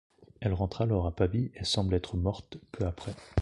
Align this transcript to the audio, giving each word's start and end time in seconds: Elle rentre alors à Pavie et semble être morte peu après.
Elle 0.39 0.55
rentre 0.55 0.81
alors 0.81 1.05
à 1.05 1.15
Pavie 1.15 1.51
et 1.53 1.63
semble 1.63 1.93
être 1.93 2.17
morte 2.17 2.57
peu 2.71 2.87
après. 2.87 3.13